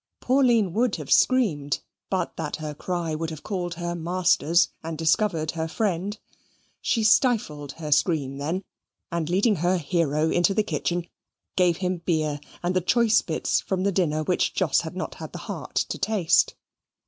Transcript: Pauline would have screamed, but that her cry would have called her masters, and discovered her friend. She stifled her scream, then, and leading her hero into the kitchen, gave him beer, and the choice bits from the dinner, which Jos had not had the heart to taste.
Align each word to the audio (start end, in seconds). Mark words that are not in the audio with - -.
Pauline 0.19 0.73
would 0.73 0.95
have 0.95 1.11
screamed, 1.11 1.79
but 2.09 2.35
that 2.35 2.55
her 2.55 2.73
cry 2.73 3.13
would 3.13 3.29
have 3.29 3.43
called 3.43 3.75
her 3.75 3.93
masters, 3.93 4.69
and 4.83 4.97
discovered 4.97 5.51
her 5.51 5.67
friend. 5.67 6.17
She 6.81 7.03
stifled 7.03 7.73
her 7.73 7.91
scream, 7.91 8.39
then, 8.39 8.63
and 9.11 9.29
leading 9.29 9.57
her 9.57 9.77
hero 9.77 10.31
into 10.31 10.55
the 10.55 10.63
kitchen, 10.63 11.05
gave 11.55 11.77
him 11.77 11.97
beer, 12.03 12.39
and 12.63 12.75
the 12.75 12.81
choice 12.81 13.21
bits 13.21 13.59
from 13.61 13.83
the 13.83 13.91
dinner, 13.91 14.23
which 14.23 14.55
Jos 14.55 14.81
had 14.81 14.95
not 14.95 15.13
had 15.21 15.33
the 15.33 15.37
heart 15.45 15.75
to 15.89 15.99
taste. 15.99 16.55